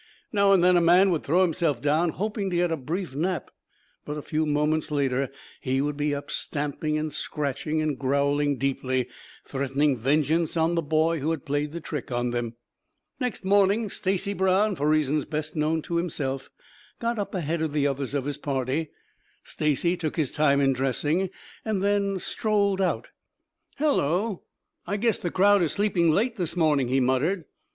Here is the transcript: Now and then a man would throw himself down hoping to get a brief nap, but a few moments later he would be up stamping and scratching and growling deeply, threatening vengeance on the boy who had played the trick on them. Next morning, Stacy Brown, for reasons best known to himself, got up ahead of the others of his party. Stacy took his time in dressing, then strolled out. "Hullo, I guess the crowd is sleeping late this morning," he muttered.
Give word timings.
Now 0.33 0.51
and 0.51 0.63
then 0.63 0.75
a 0.77 0.81
man 0.81 1.11
would 1.11 1.21
throw 1.21 1.43
himself 1.43 1.79
down 1.79 2.09
hoping 2.09 2.49
to 2.49 2.55
get 2.55 2.71
a 2.71 2.75
brief 2.75 3.13
nap, 3.13 3.51
but 4.03 4.17
a 4.17 4.23
few 4.23 4.47
moments 4.47 4.89
later 4.89 5.29
he 5.59 5.79
would 5.79 5.95
be 5.95 6.15
up 6.15 6.31
stamping 6.31 6.97
and 6.97 7.13
scratching 7.13 7.83
and 7.83 7.99
growling 7.99 8.57
deeply, 8.57 9.07
threatening 9.45 9.95
vengeance 9.95 10.57
on 10.57 10.73
the 10.73 10.81
boy 10.81 11.19
who 11.19 11.29
had 11.29 11.45
played 11.45 11.71
the 11.71 11.79
trick 11.81 12.11
on 12.11 12.31
them. 12.31 12.55
Next 13.19 13.45
morning, 13.45 13.91
Stacy 13.91 14.33
Brown, 14.33 14.75
for 14.75 14.89
reasons 14.89 15.25
best 15.25 15.55
known 15.55 15.83
to 15.83 15.97
himself, 15.97 16.49
got 16.97 17.19
up 17.19 17.35
ahead 17.35 17.61
of 17.61 17.71
the 17.71 17.85
others 17.85 18.15
of 18.15 18.25
his 18.25 18.39
party. 18.39 18.89
Stacy 19.43 19.95
took 19.95 20.15
his 20.15 20.31
time 20.31 20.59
in 20.59 20.73
dressing, 20.73 21.29
then 21.63 22.17
strolled 22.17 22.81
out. 22.81 23.09
"Hullo, 23.77 24.45
I 24.87 24.97
guess 24.97 25.19
the 25.19 25.29
crowd 25.29 25.61
is 25.61 25.73
sleeping 25.73 26.09
late 26.09 26.37
this 26.37 26.55
morning," 26.55 26.87
he 26.87 26.99
muttered. 26.99 27.45